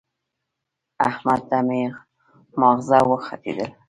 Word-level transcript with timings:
احمد 1.09 1.41
ته 1.49 1.57
مې 1.67 1.81
ماغزه 2.59 2.99
وخوټېدل. 3.09 3.71